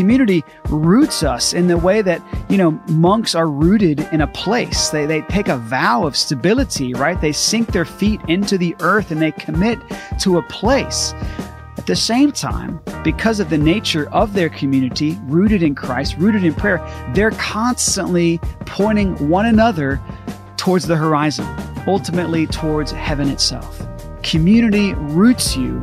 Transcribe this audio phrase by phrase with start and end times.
[0.00, 4.88] Community roots us in the way that, you know, monks are rooted in a place.
[4.88, 7.20] They, they take a vow of stability, right?
[7.20, 9.78] They sink their feet into the earth and they commit
[10.20, 11.12] to a place.
[11.76, 16.44] At the same time, because of the nature of their community, rooted in Christ, rooted
[16.44, 16.78] in prayer,
[17.14, 20.00] they're constantly pointing one another
[20.56, 21.46] towards the horizon,
[21.86, 23.82] ultimately towards heaven itself.
[24.22, 25.74] Community roots you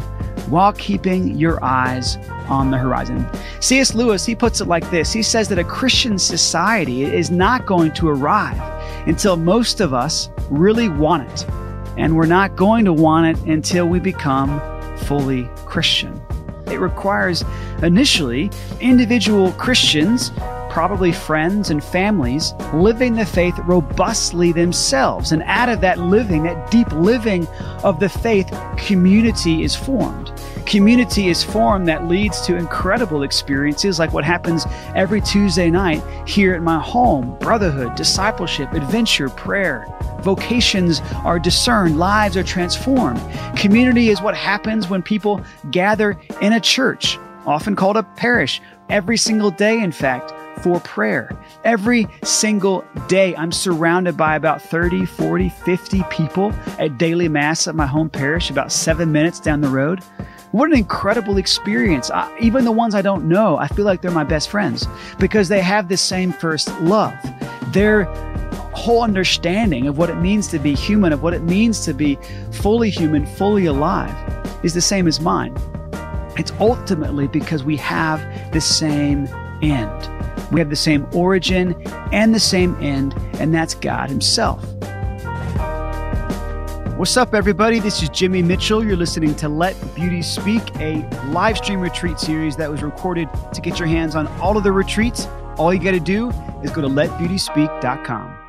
[0.49, 2.17] while keeping your eyes
[2.49, 3.27] on the horizon.
[3.59, 3.93] C.S.
[3.93, 7.93] Lewis, he puts it like this He says that a Christian society is not going
[7.93, 8.59] to arrive
[9.07, 11.45] until most of us really want it.
[11.97, 14.61] And we're not going to want it until we become
[14.97, 16.21] fully Christian.
[16.67, 17.43] It requires
[17.81, 20.31] initially individual Christians,
[20.69, 25.31] probably friends and families, living the faith robustly themselves.
[25.31, 27.47] And out of that living, that deep living
[27.83, 30.31] of the faith, community is formed.
[30.67, 36.53] Community is formed that leads to incredible experiences like what happens every Tuesday night here
[36.53, 39.87] at my home brotherhood, discipleship, adventure, prayer.
[40.23, 43.21] Vocations are discerned, lives are transformed.
[43.55, 45.39] Community is what happens when people
[45.71, 51.31] gather in a church, often called a parish, every single day, in fact, for prayer.
[51.63, 57.75] Every single day, I'm surrounded by about 30, 40, 50 people at daily mass at
[57.75, 60.03] my home parish, about seven minutes down the road.
[60.57, 62.09] What an incredible experience.
[62.09, 64.87] I, even the ones I don't know, I feel like they're my best friends
[65.19, 67.13] because they have the same first love.
[67.73, 68.05] Their
[68.73, 72.17] whole understanding of what it means to be human, of what it means to be
[72.51, 74.15] fully human, fully alive,
[74.63, 75.55] is the same as mine.
[76.39, 78.19] It's ultimately because we have
[78.51, 79.27] the same
[79.61, 80.09] end.
[80.51, 81.79] We have the same origin
[82.11, 84.65] and the same end, and that's God Himself.
[86.97, 87.79] What's up, everybody?
[87.79, 88.83] This is Jimmy Mitchell.
[88.83, 93.61] You're listening to Let Beauty Speak, a live stream retreat series that was recorded to
[93.61, 95.27] get your hands on all of the retreats.
[95.57, 96.31] All you got to do
[96.63, 98.46] is go to letbeautyspeak.com.